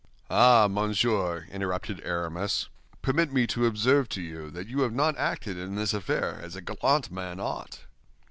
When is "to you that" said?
4.09-4.67